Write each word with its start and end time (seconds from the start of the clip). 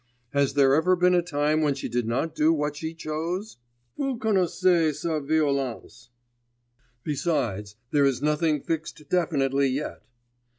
Has 0.33 0.55
there 0.55 0.73
ever 0.73 0.95
been 0.95 1.13
a 1.13 1.21
time 1.21 1.61
when 1.61 1.75
she 1.75 1.87
did 1.87 2.07
not 2.07 2.33
do 2.33 2.51
what 2.51 2.75
she 2.75 2.95
chose? 2.95 3.57
Vous 3.99 4.17
connaissez 4.17 4.93
sa 4.99 5.19
violence! 5.19 6.09
Besides, 7.03 7.75
there 7.91 8.05
is 8.05 8.19
nothing 8.19 8.61
fixed 8.63 9.07
definitely 9.09 9.67
yet. 9.67 10.01